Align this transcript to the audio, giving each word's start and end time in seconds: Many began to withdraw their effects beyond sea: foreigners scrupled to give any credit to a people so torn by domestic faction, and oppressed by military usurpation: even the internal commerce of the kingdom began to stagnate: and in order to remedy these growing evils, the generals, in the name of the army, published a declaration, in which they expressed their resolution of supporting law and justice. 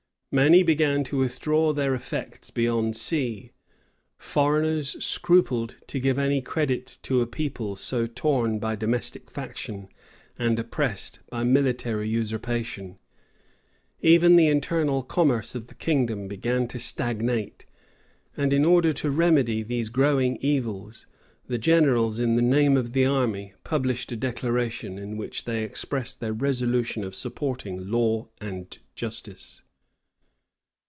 Many 0.33 0.63
began 0.63 1.03
to 1.11 1.17
withdraw 1.17 1.73
their 1.73 1.93
effects 1.93 2.51
beyond 2.51 2.95
sea: 2.95 3.51
foreigners 4.17 5.03
scrupled 5.05 5.75
to 5.87 5.99
give 5.99 6.17
any 6.17 6.41
credit 6.41 6.99
to 7.01 7.19
a 7.19 7.27
people 7.27 7.75
so 7.75 8.07
torn 8.07 8.57
by 8.57 8.77
domestic 8.77 9.29
faction, 9.29 9.89
and 10.39 10.57
oppressed 10.57 11.19
by 11.29 11.43
military 11.43 12.07
usurpation: 12.07 12.97
even 13.99 14.37
the 14.37 14.47
internal 14.47 15.03
commerce 15.03 15.53
of 15.53 15.67
the 15.67 15.75
kingdom 15.75 16.29
began 16.29 16.65
to 16.69 16.79
stagnate: 16.79 17.65
and 18.37 18.53
in 18.53 18.63
order 18.63 18.93
to 18.93 19.11
remedy 19.11 19.63
these 19.63 19.89
growing 19.89 20.37
evils, 20.39 21.07
the 21.47 21.57
generals, 21.57 22.19
in 22.19 22.37
the 22.37 22.41
name 22.41 22.77
of 22.77 22.93
the 22.93 23.03
army, 23.05 23.51
published 23.65 24.13
a 24.13 24.15
declaration, 24.15 24.97
in 24.97 25.17
which 25.17 25.43
they 25.43 25.61
expressed 25.61 26.21
their 26.21 26.31
resolution 26.31 27.03
of 27.03 27.13
supporting 27.15 27.89
law 27.91 28.29
and 28.39 28.77
justice. 28.95 29.61